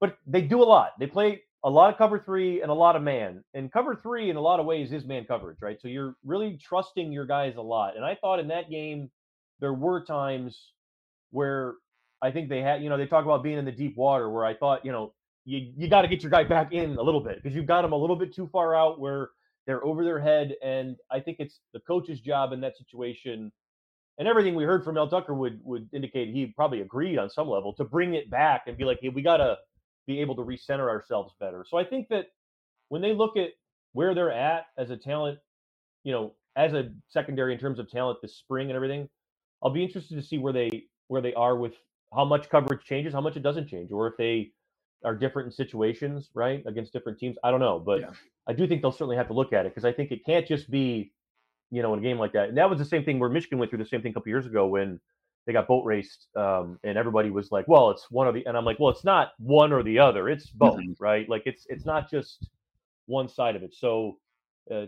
[0.01, 0.93] but they do a lot.
[0.99, 3.43] They play a lot of cover three and a lot of man.
[3.55, 5.81] And cover three, in a lot of ways, is man coverage, right?
[5.81, 7.97] So you're really trusting your guys a lot.
[7.97, 9.11] And I thought in that game,
[9.61, 10.73] there were times
[11.31, 11.75] where
[12.23, 14.45] I think they had, you know, they talk about being in the deep water, where
[14.45, 15.12] I thought, you know,
[15.47, 17.85] you, you got to get your guy back in a little bit because you've got
[17.87, 19.31] him a little bit too far out where
[19.67, 20.55] they're over their head.
[20.63, 23.53] And I think it's the coach's job in that situation
[24.19, 27.49] and everything we heard from Mel Tucker would would indicate he probably agreed on some
[27.49, 29.57] level to bring it back and be like, hey, we gotta
[30.07, 31.65] be able to recenter ourselves better.
[31.69, 32.27] So I think that
[32.89, 33.51] when they look at
[33.93, 35.39] where they're at as a talent,
[36.05, 39.09] you know, as a secondary in terms of talent this spring and everything,
[39.63, 41.75] I'll be interested to see where they where they are with
[42.15, 44.53] how much coverage changes, how much it doesn't change, or if they
[45.07, 47.37] are different in situations, right, against different teams.
[47.45, 48.11] I don't know, but Yeah.
[48.47, 50.47] I do think they'll certainly have to look at it because I think it can't
[50.47, 51.12] just be
[51.73, 52.49] you know, in a game like that.
[52.49, 54.29] And that was the same thing where Michigan went through the same thing a couple
[54.29, 55.01] years ago when
[55.47, 58.57] they got boat raced, um, and everybody was like, "Well, it's one or the," and
[58.57, 60.29] I'm like, "Well, it's not one or the other.
[60.29, 60.95] It's both, Mhm.
[61.01, 61.29] right?
[61.29, 62.49] Like it's it's not just
[63.07, 64.21] one side of it." So,
[64.71, 64.87] uh,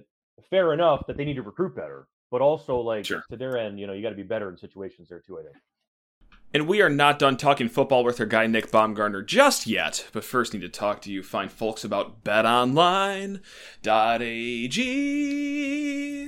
[0.50, 3.24] fair enough that they need to recruit better, but also like Sure.
[3.28, 5.38] to their end, you know, you got to be better in situations there too.
[5.40, 5.56] I think.
[6.54, 10.24] And we are not done talking football with our guy Nick Baumgardner just yet, but
[10.24, 13.42] first need to talk to you fine folks about betonline.ag.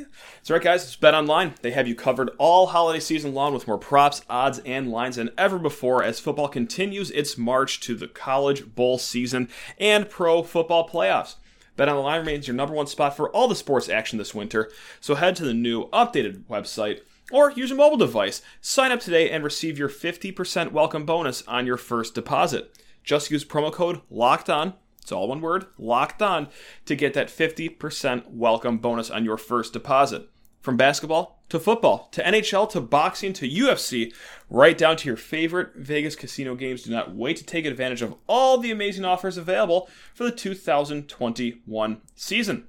[0.04, 1.56] That's right, guys, it's BetOnline.
[1.60, 5.30] They have you covered all holiday season long with more props, odds, and lines than
[5.38, 10.86] ever before as football continues its march to the college bowl season and pro football
[10.86, 11.36] playoffs.
[11.78, 15.34] BetOnline remains your number one spot for all the sports action this winter, so head
[15.36, 17.00] to the new updated website
[17.30, 18.42] or use a mobile device.
[18.60, 22.76] Sign up today and receive your 50% welcome bonus on your first deposit.
[23.02, 26.48] Just use promo code LOCKED ON, it's all one word, LOCKED ON,
[26.84, 30.28] to get that 50% welcome bonus on your first deposit.
[30.60, 34.12] From basketball to football to NHL to boxing to UFC,
[34.50, 38.14] right down to your favorite Vegas casino games, do not wait to take advantage of
[38.26, 42.66] all the amazing offers available for the 2021 season.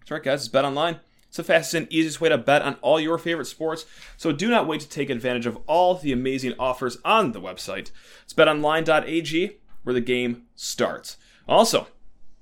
[0.00, 0.40] That's right, guys.
[0.40, 1.00] It's Bet Online.
[1.32, 3.86] It's the fastest and easiest way to bet on all your favorite sports.
[4.18, 7.90] So do not wait to take advantage of all the amazing offers on the website.
[8.22, 11.16] It's betonline.ag where the game starts.
[11.48, 11.86] Also,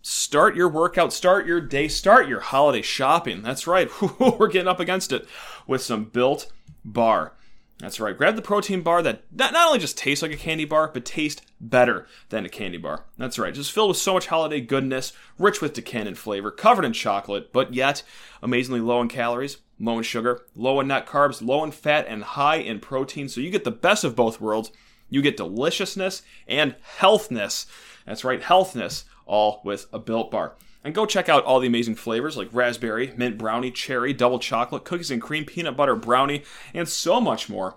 [0.02, 3.42] start your workout, start your day, start your holiday shopping.
[3.42, 3.88] That's right.
[4.18, 5.24] We're getting up against it
[5.68, 6.50] with some built
[6.84, 7.34] bar.
[7.80, 8.16] That's right.
[8.16, 11.06] Grab the protein bar that not, not only just tastes like a candy bar, but
[11.06, 13.06] tastes better than a candy bar.
[13.16, 13.54] That's right.
[13.54, 17.72] Just filled with so much holiday goodness, rich with decant flavor, covered in chocolate, but
[17.72, 18.02] yet
[18.42, 22.22] amazingly low in calories, low in sugar, low in net carbs, low in fat, and
[22.22, 23.30] high in protein.
[23.30, 24.70] So you get the best of both worlds.
[25.08, 27.66] You get deliciousness and healthness.
[28.06, 30.54] That's right, healthness, all with a built bar.
[30.82, 34.84] And go check out all the amazing flavors like raspberry, mint brownie, cherry, double chocolate,
[34.84, 37.76] cookies and cream, peanut butter brownie, and so much more.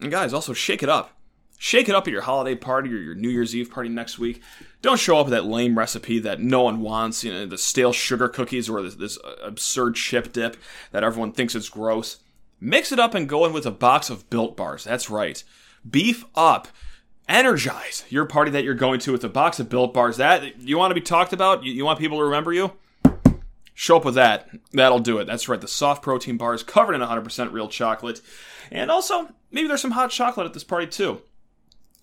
[0.00, 1.10] And guys, also shake it up.
[1.58, 4.42] Shake it up at your holiday party or your New Year's Eve party next week.
[4.80, 7.92] Don't show up with that lame recipe that no one wants, you know, the stale
[7.92, 10.56] sugar cookies or this, this absurd chip dip
[10.90, 12.18] that everyone thinks is gross.
[12.60, 14.82] Mix it up and go in with a box of built bars.
[14.84, 15.42] That's right.
[15.88, 16.66] Beef up
[17.28, 20.16] energize your party that you're going to with a box of built bars.
[20.16, 21.64] That you want to be talked about?
[21.64, 22.72] You, you want people to remember you?
[23.74, 24.50] Show up with that.
[24.72, 25.26] That'll do it.
[25.26, 25.60] That's right.
[25.60, 28.20] The soft protein bars covered in 100% real chocolate.
[28.70, 31.22] And also maybe there's some hot chocolate at this party too.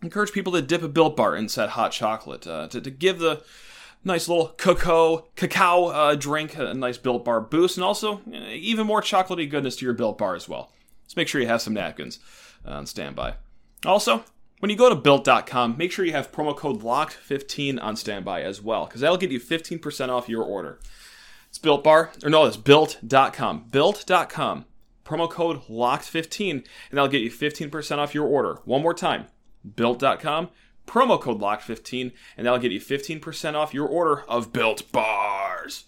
[0.01, 3.19] Encourage people to dip a Built Bar in said hot chocolate uh, to, to give
[3.19, 3.43] the
[4.03, 8.87] nice little cocoa cacao uh, drink a nice Built Bar boost, and also uh, even
[8.87, 10.71] more chocolatey goodness to your Built Bar as well.
[11.03, 12.19] Just make sure you have some napkins
[12.65, 13.35] uh, on standby.
[13.85, 14.23] Also,
[14.59, 18.61] when you go to built.com, make sure you have promo code LOCKED15 on standby as
[18.61, 20.79] well, because that'll get you 15% off your order.
[21.47, 23.65] It's Built Bar, or no, it's built.com.
[23.71, 24.65] Built.com,
[25.05, 28.59] promo code LOCKED15, and that'll get you 15% off your order.
[28.65, 29.27] One more time,
[29.75, 30.49] built.com,
[30.85, 35.85] promo code LOCKED15, and that'll get you 15% off your order of Built Bars.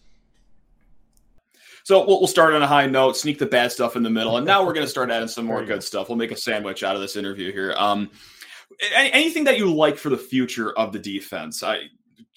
[1.84, 4.38] So we'll, we'll start on a high note, sneak the bad stuff in the middle,
[4.38, 6.08] and now we're going to start adding some more good stuff.
[6.08, 7.74] We'll make a sandwich out of this interview here.
[7.76, 8.10] Um,
[8.96, 11.64] any, anything that you like for the future of the defense?
[11.64, 11.82] I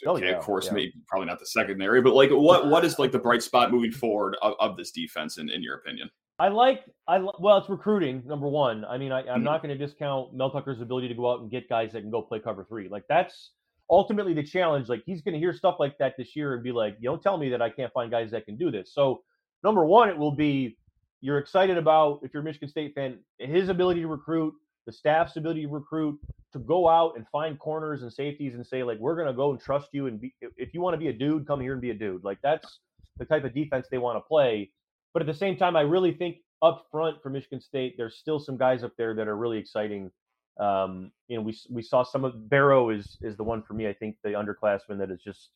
[0.07, 0.73] Oh, okay, yeah, of course, yeah.
[0.75, 3.93] maybe probably not the secondary, but like what what is like the bright spot moving
[3.93, 6.11] forward of, of this defense in, in your opinion?
[6.39, 8.85] I like I well, it's recruiting number one.
[8.85, 9.45] I mean, I, I'm Mhm.
[9.45, 12.11] not going to discount Mel Tucker's ability to go out and get guys that can
[12.11, 12.89] go play cover three.
[12.89, 13.53] Like that's
[13.89, 14.89] ultimately the challenge.
[14.89, 17.23] Like he's going to hear stuff like that this year and be like, you don't
[17.23, 18.93] tell me that I can't find guys that can do this.
[18.93, 19.23] So
[19.63, 20.77] number one, it will be
[21.23, 24.53] you're excited about if you're a Michigan State fan, his ability to recruit,
[24.87, 26.19] the staff's ability to recruit,
[26.53, 29.51] to go out and find corners and safeties and say like, we're going to go
[29.51, 30.35] and trust you and be.
[30.57, 32.25] If you want to be a dude, come here and be a dude.
[32.25, 32.81] Like that's
[33.19, 34.71] the type of defense they want to play.
[35.13, 38.39] But at the same time, I really think up front for Michigan State, there's still
[38.39, 40.11] some guys up there that are really exciting.
[40.59, 43.89] Um, you know, we we saw some of Barrow is is the one for me.
[43.89, 45.51] I think the underclassman that is just,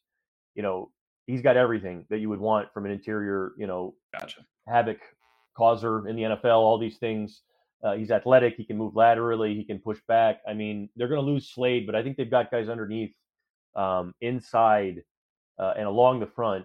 [0.54, 0.90] you know,
[1.26, 4.40] he's got everything that you would want from an interior, you know, Gotcha.
[4.66, 4.98] havoc
[5.56, 6.56] causer in the NFL.
[6.56, 7.42] All these things.
[7.82, 8.54] Uh, he's athletic.
[8.56, 9.54] He can move laterally.
[9.54, 10.40] He can push back.
[10.48, 13.14] I mean, they're going to lose Slade, but I think they've got guys underneath,
[13.76, 15.02] um, inside,
[15.58, 16.64] uh, and along the front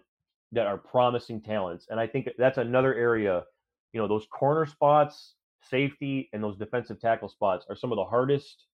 [0.54, 1.88] that are promising talents.
[1.90, 3.44] And I think that's another area.
[3.92, 5.36] You know, those corner spots,
[5.70, 8.66] safety, and those defensive tackle spots are some of the hardest,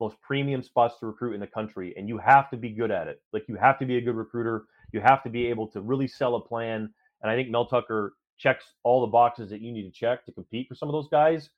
[0.00, 1.94] most premium spots to recruit in the country.
[1.96, 3.20] And you have to be good at it.
[3.32, 4.64] Like you have to be a good recruiter.
[4.92, 6.92] You have to be able to really sell a plan.
[7.22, 10.32] And I think Mel Tucker checks all the boxes that you need to check to
[10.32, 11.50] compete for some of those guys.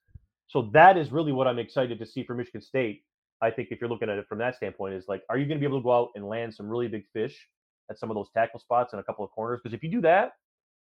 [0.47, 3.03] So that is really what I'm excited to see for Michigan State.
[3.41, 5.57] I think if you're looking at it from that standpoint, is like, are you going
[5.57, 7.47] to be able to go out and land some really big fish
[7.89, 9.59] at some of those tackle spots and a couple of corners?
[9.61, 10.33] Because if you do that,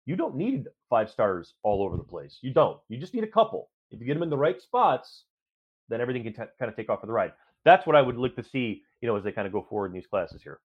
[0.05, 2.39] you don't need five stars all over the place.
[2.41, 2.79] You don't.
[2.89, 3.69] You just need a couple.
[3.91, 5.25] If you get them in the right spots,
[5.89, 7.33] then everything can t- kind of take off for the ride.
[7.65, 9.87] That's what I would look to see, you know, as they kind of go forward
[9.87, 10.59] in these classes here.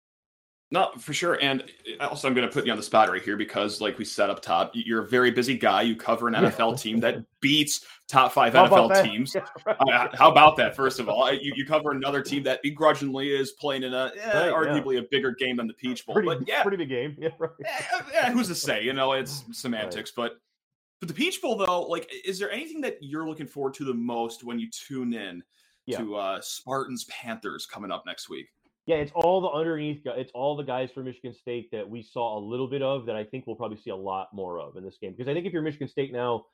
[0.72, 1.34] No, for sure.
[1.40, 1.62] And
[2.00, 4.04] uh, also, I'm going to put you on the spot right here because, like we
[4.04, 5.82] said up top, you're a very busy guy.
[5.82, 9.32] You cover an NFL team that beats top five How NFL teams.
[9.36, 9.76] Yeah, right.
[9.78, 10.74] Uh, how about that?
[10.74, 14.10] First of all, Uh, you, you cover another team that begrudgingly is playing in a
[14.20, 14.50] eh, Right, yeah.
[14.52, 16.14] arguably a bigger game than the Peach Bowl.
[16.14, 17.16] pretty, but yeah, pretty big game.
[17.20, 17.50] Yeah, right.
[17.64, 18.82] eh, eh, who's to say?
[18.82, 20.10] You know, it's semantics.
[20.10, 20.40] But
[20.98, 23.94] but the Peach Bowl, though, like, is there anything that you're looking forward to the
[23.94, 25.44] most when you tune in
[25.86, 25.98] Yeah.
[25.98, 28.48] to uh, Spartans Panthers coming up next week?
[28.86, 30.02] Yeah, it's all the underneath.
[30.04, 33.16] It's all the guys for Michigan State that we saw a little bit of that
[33.16, 35.12] I think we'll probably see a lot more of in this game.
[35.12, 36.46] Because I think if you're Michigan State now,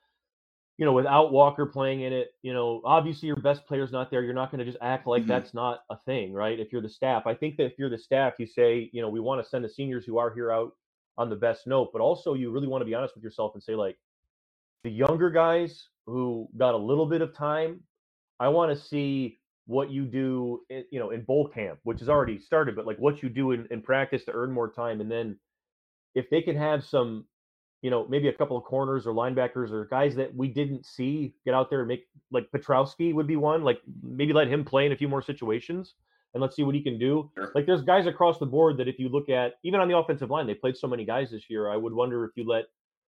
[0.77, 4.23] you know, without Walker playing in it, you know, obviously your best player's not there.
[4.23, 5.27] You're not going to just act like Mhm.
[5.27, 6.59] that's not a thing, right?
[6.59, 9.09] If you're the staff, I think that if you're the staff, you say, you know,
[9.09, 10.75] we want to send the seniors who are here out
[11.19, 13.61] on the best note, but also you really want to be honest with yourself and
[13.61, 13.99] say, like,
[14.83, 17.83] the younger guys who got a little bit of time,
[18.39, 22.09] I want to see what you do, in, you know, in bowl camp, which has
[22.09, 25.09] already started, but like what you do in, in practice to earn more time, and
[25.09, 25.37] then
[26.15, 27.25] if they can have some,
[27.81, 31.33] you know, maybe a couple of corners or linebackers or guys that we didn't see
[31.45, 34.85] get out there and make like Petrowski would be one, like maybe let him play
[34.85, 35.95] in a few more situations
[36.33, 37.29] and let's see what he can do.
[37.35, 37.51] Sure.
[37.55, 40.29] Like there's guys across the board that if you look at even on the offensive
[40.29, 41.69] line, they played so many guys this year.
[41.69, 42.65] I would wonder if you let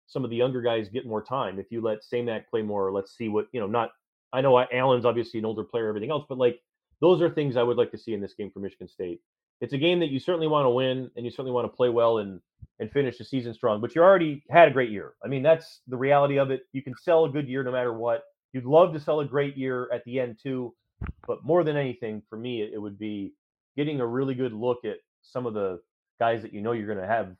[0.07, 1.59] some of the younger guys get more time.
[1.59, 3.67] If you let Samac play more, let's see what you know.
[3.67, 3.91] Not
[4.33, 6.59] I know Allen's obviously an older player, everything else, but like
[7.01, 9.21] those are things I would like to see in this game for Michigan State.
[9.59, 11.89] It's a game that you certainly want to win, and you certainly want to play
[11.89, 12.39] well and
[12.79, 13.81] and finish the season strong.
[13.81, 15.13] But you already had a great year.
[15.23, 16.63] I mean, that's the reality of it.
[16.73, 18.23] You can sell a good year no matter what.
[18.53, 20.73] You'd love to sell a great year at the end too,
[21.27, 23.33] but more than anything, for me, it, it would be
[23.77, 25.79] getting a really good look at some of the
[26.19, 27.35] guys that you know you're going to have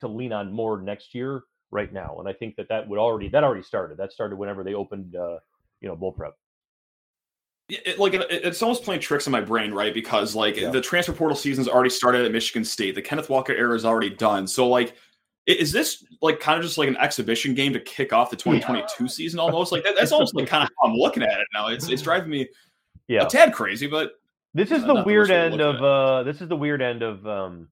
[0.00, 2.16] to lean on more next year right now.
[2.18, 3.98] And I think that that would already that already started.
[3.98, 5.38] That started whenever they opened, uh,
[5.82, 6.34] you know, bull prep.
[7.68, 9.92] Yeah, it, like it, it's almost playing tricks in my brain, right?
[9.92, 10.70] Because like Yeah.
[10.70, 12.94] the transfer portal season's already started at Michigan State.
[12.94, 14.46] The Kenneth Walker era is already done.
[14.46, 14.94] So like,
[15.46, 19.08] is this like kind of just like an exhibition game to kick off the 2022
[19.08, 19.72] season almost?
[19.72, 21.68] Like that, that's almost like kind of how I'm looking at it now.
[21.68, 22.48] It's it's driving me
[23.08, 23.24] Yeah.
[23.26, 24.12] a tad crazy, but
[24.54, 27.02] This is the weird worst way to end of uh this is the weird end
[27.02, 27.68] of um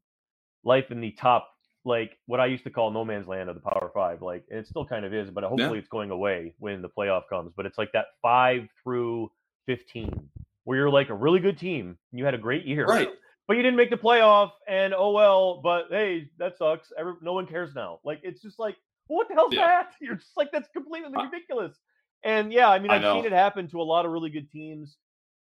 [0.65, 1.49] life in the top
[1.85, 4.23] like what I used to call no man's land of the power five.
[4.23, 7.23] Like and it still kind of is, but hopefully it's going away when the playoff
[7.29, 7.53] comes.
[7.57, 9.31] But it's like that five through
[9.67, 10.29] fifteen
[10.65, 13.09] where you're like a really good team and you had a great year, Right.
[13.49, 15.61] But you didn't make the playoff, and oh well.
[15.63, 16.93] But hey, that sucks.
[16.97, 17.99] Every, no one cares now.
[18.05, 18.77] Like it's just like,
[19.09, 19.67] what the hell's Yeah.
[19.67, 19.95] that?
[20.01, 21.77] You're just like that's completely I- ridiculous.
[22.23, 23.15] And yeah, I mean, I I've know.
[23.17, 24.97] seen it happen to a lot of really good teams.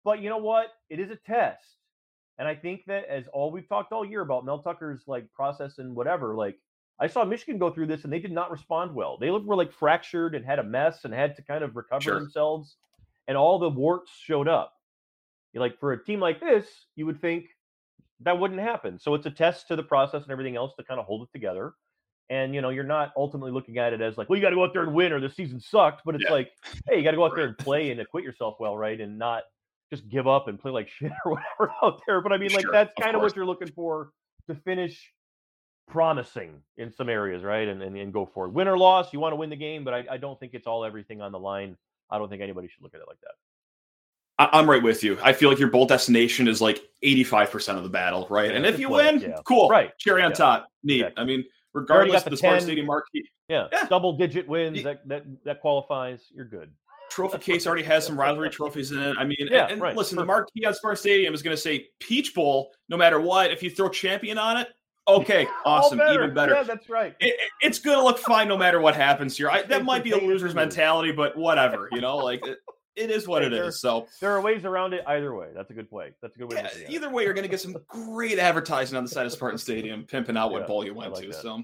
[0.03, 0.67] But you know what?
[0.89, 1.63] It is a test.
[2.39, 5.79] And I think that as all we've talked all year about Mel Tucker's like process
[5.79, 6.57] and whatever, like
[6.99, 9.17] I saw Michigan go through this and they did not respond well.
[9.17, 12.01] They looked were like fractured and had a mess and had to kind of recover
[12.01, 12.19] Sure.
[12.19, 12.77] themselves.
[13.27, 14.73] And all the warts showed up.
[15.53, 17.45] You're like for a team like this, you would think
[18.21, 18.97] that wouldn't happen.
[18.99, 21.31] So it's a test to the process and everything else to kind of hold it
[21.33, 21.73] together.
[22.29, 24.55] And you know, you're not ultimately looking at it as like, well, you got to
[24.55, 26.01] go out there and win, or the season sucked.
[26.05, 26.31] But it's Yeah.
[26.31, 26.51] like,
[26.87, 28.99] hey, you got to go out there and play and acquit yourself well, right?
[28.99, 29.43] And not
[29.91, 32.21] just give up and play like shit or whatever out there.
[32.21, 33.31] But I mean, like Sure, that's kind of course.
[33.31, 34.11] what you're looking for
[34.49, 35.11] to finish
[35.87, 37.67] promising in some areas, right?
[37.67, 38.51] And and, and go for it.
[38.51, 40.67] Win or loss, you want to win the game, but I, I don't think it's
[40.67, 41.77] all everything on the line.
[42.09, 43.31] I don't think anybody should look at it like that.
[44.39, 45.17] I'm right with you.
[45.23, 48.51] I feel like your bowl destination is like 85% of the battle, right?
[48.51, 49.37] Yeah, and if you win, yeah.
[49.45, 49.67] cool.
[49.67, 50.67] Right, Cherry on yeah, top.
[50.83, 50.99] Neat.
[50.99, 51.23] exactly.
[51.23, 52.67] I mean, regardless got of the the Spartan 10.
[52.67, 56.21] Stadium marquee, Yeah, double digit wins that that that qualifies.
[56.35, 56.71] You're good.
[57.09, 59.15] Trophy case already has some rivalry trophies in it.
[59.17, 60.51] I mean, Yeah, and, and right, listen, the perfect.
[60.55, 63.51] marquee on Spartan Stadium is going to say Peach Bowl no matter what.
[63.51, 64.67] If you throw champion on it,
[65.07, 66.53] okay, awesome, even better.
[66.53, 67.15] Yeah, that's right.
[67.19, 69.49] It, it- it's going to look fine no matter what happens here.
[69.49, 72.59] I, that might be a loser's mentality, but whatever, you know, like it,
[72.95, 73.79] it is what it there- is.
[73.81, 75.47] So There are ways around it either way.
[75.55, 76.11] That's a good play.
[76.21, 76.57] That's a good way.
[76.61, 79.57] yeah, either way, you're going to get some great advertising on the side of Spartan
[79.57, 81.29] Stadium, pimping out what Yeah, bowl you went like to.
[81.29, 81.41] that.
[81.41, 81.63] So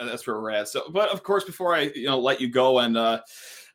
[0.00, 0.68] uh, that's where we're at.
[0.68, 3.20] So, but of course, before I you know let you go and uh,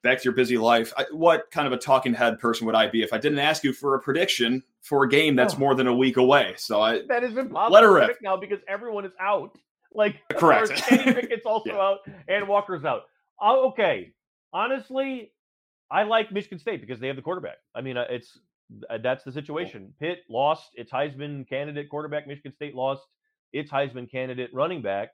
[0.03, 2.87] back to your busy life, I, what kind of a talking head person would I
[2.87, 5.59] be if I didn't ask you for a prediction for a game that's Oh.
[5.59, 6.53] more than a week away?
[6.57, 8.17] So I That is impossible Let her rip.
[8.21, 9.57] now because everyone is out.
[9.93, 10.71] Like Correct.
[10.71, 11.81] or Kenny Pickett's also Yeah.
[11.81, 13.03] out and Walker's out.
[13.41, 14.13] Oh, okay.
[14.53, 15.31] Honestly,
[15.91, 17.57] I like Michigan State because they have the quarterback.
[17.75, 18.39] I mean, uh, it's
[18.89, 19.93] uh, that's the situation.
[19.99, 22.27] Pitt lost its Heisman candidate quarterback.
[22.27, 23.03] Michigan State lost
[23.53, 25.11] its Heisman candidate running back.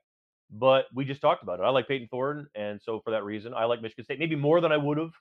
[0.52, 1.64] But we just talked about it.
[1.64, 4.62] I like Payton Thorne, and so for that reason, I like Michigan State maybe more
[4.62, 5.12] than I would have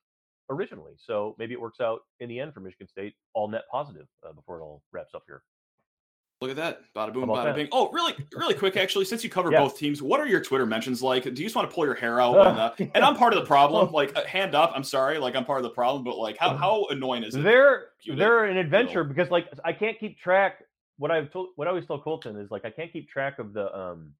[0.50, 0.92] originally.
[0.98, 4.32] So maybe it works out in the end for Michigan State, all net positive uh,
[4.32, 5.42] before it all wraps up here.
[6.42, 7.54] look at that, bada boom, bada that?
[7.54, 7.68] bing.
[7.70, 9.60] Oh, really, really quick, actually, since you cover Yeah.
[9.60, 11.22] both teams, what are your Twitter mentions like?
[11.22, 12.36] Do you just want to pull your hair out?
[12.46, 13.90] And, uh, and I'm part of the problem.
[13.92, 14.72] Like, uh, hand up.
[14.74, 15.18] I'm sorry.
[15.18, 16.02] Like, I'm part of the problem.
[16.02, 17.42] But like, how how annoying is it?
[17.42, 20.64] they're you they're an adventure because like I can't keep track.
[20.98, 23.52] What I've told, what I always tell Colton is like I can't keep track of
[23.54, 24.12] the um,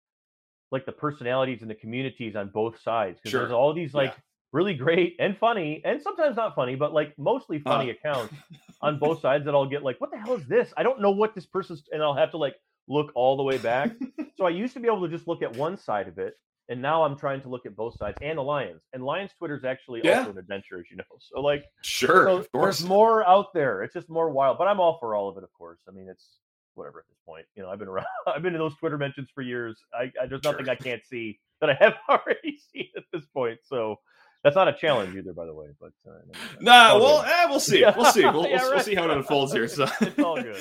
[0.72, 4.16] like the personalities and the communities on both sides because there's all these like Yeah.
[4.52, 7.92] really great and funny and sometimes not funny, but like mostly funny Uh.
[7.92, 8.34] accounts
[8.80, 10.72] on both sides that I'll get like, what the hell is this?
[10.76, 12.56] I don't know what this person's, and I'll have to like
[12.88, 13.92] look all the way back.
[14.36, 16.34] so I used to be able to just look at one side of it.
[16.68, 18.80] And now I'm trying to look at both sides and the Lions.
[18.94, 20.20] And Lions Twitter is actually Yeah.
[20.20, 21.04] also an adventure, as you know.
[21.20, 22.78] So like Sure, so of course.
[22.78, 23.82] there's more out there.
[23.82, 25.80] It's just more wild, but I'm all for all of it, of course.
[25.88, 26.38] I mean, it's
[26.74, 27.46] whatever at this point.
[27.54, 28.06] You know, I've been around.
[28.26, 29.78] I've been in those Twitter mentions for years.
[29.94, 30.72] I, I there's nothing Sure.
[30.72, 33.60] I can't see that I have already seen at this point.
[33.64, 33.98] So
[34.44, 35.66] that's not a challenge either, by the way.
[35.80, 36.12] But uh,
[36.60, 37.84] no, Nah, well, eh, we'll see.
[37.96, 38.22] We'll see.
[38.22, 39.68] We'll, Yeah, we'll, we'll see how it unfolds here.
[39.68, 40.56] So it's all good.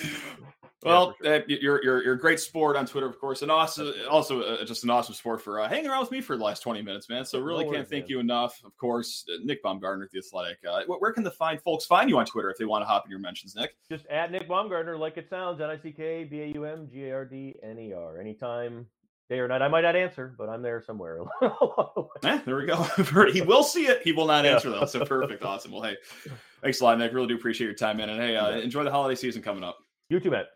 [0.84, 1.36] Yeah, Well, for sure.
[1.36, 4.66] uh, you're you're you're a great sport on Twitter, of course, and also also uh,
[4.66, 7.08] just an awesome sport for uh, hanging around with me for the last 20 minutes,
[7.08, 7.24] man.
[7.24, 8.10] So really worries, can't thank man.
[8.10, 8.60] you enough.
[8.66, 10.58] Of course, uh, Nick Baumgardner, the Athletic.
[10.68, 13.06] Uh, where can the fine folks find you on Twitter if they want to hop
[13.06, 13.76] in your mentions, Nick?
[13.90, 16.90] just at Nick Baumgardner, like it sounds, N I C K B A U M
[16.92, 18.20] G A R D N E R.
[18.20, 18.88] Anytime,
[19.30, 19.62] day or night.
[19.62, 21.20] I might not answer, but I'm there somewhere.
[22.22, 22.82] there we go.
[23.32, 24.02] he will see it.
[24.04, 24.56] He will not Yeah.
[24.56, 24.86] answer though.
[24.86, 25.72] So perfect, awesome.
[25.72, 25.96] Well, hey,
[26.64, 27.14] thanks a lot, Nick.
[27.14, 28.10] Really do appreciate your time, man.
[28.10, 28.64] And hey, uh, Yeah.
[28.64, 29.78] enjoy the holiday season coming up.
[30.10, 30.48] you too, Matt.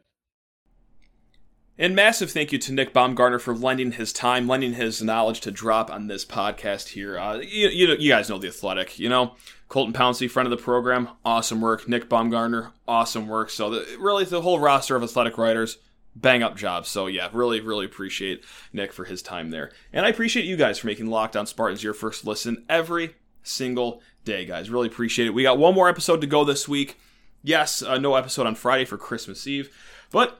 [1.78, 5.52] And massive thank you to Nick Baumgardner for lending his time, lending his knowledge to
[5.52, 7.20] drop on this podcast here.
[7.20, 9.36] Uh, you, you, you guys know the athletic, you know.
[9.68, 11.88] Colton Pouncy, friend of the program, awesome work.
[11.90, 13.50] Nick Baumgardner, awesome work.
[13.50, 15.78] So the, really, the whole roster of athletic writers,
[16.16, 16.88] bang up jobs.
[16.88, 20.80] So yeah, really, really appreciate Nick for his time there, and I appreciate you guys
[20.80, 24.70] for making Lockdown Spartans your first listen every single day, guys.
[24.70, 25.34] Really appreciate it.
[25.34, 26.98] We got one more episode to go this week.
[27.44, 29.76] Yes, uh, no episode on Friday for Christmas Eve,
[30.10, 30.40] but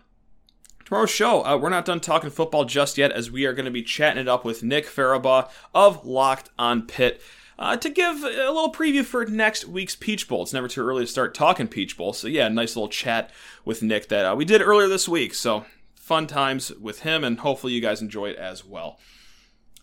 [0.86, 3.72] Tomorrow's show, uh, we're not done talking football just yet, as we are going to
[3.72, 7.20] be chatting it up with Nick Farabaugh of Locked on Pitt.
[7.58, 10.44] uh, to give a little preview for next week's Peach Bowl.
[10.44, 13.32] It's never too early to start talking Peach Bowl, so yeah, nice little chat
[13.64, 15.34] with Nick that uh, we did earlier this week.
[15.34, 19.00] So fun times with him, and hopefully you guys enjoy it as well.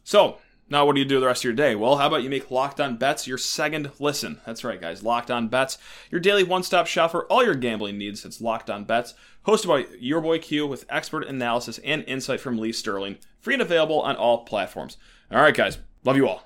[0.04, 1.74] So now what do you do the rest of your day?
[1.74, 4.40] Well, how about you make Locked On Bets your second listen?
[4.44, 5.02] That's right, guys.
[5.02, 5.78] Locked On Bets,
[6.10, 8.24] your daily one-stop shop for all your gambling needs.
[8.24, 9.14] It's Locked On Bets,
[9.46, 13.18] hosted by your boy Q with expert analysis and insight from Lee Sterling.
[13.40, 14.96] Free and available on all platforms.
[15.30, 15.78] All right, guys.
[16.04, 16.44] Love you all.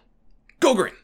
[0.60, 0.94] Go green.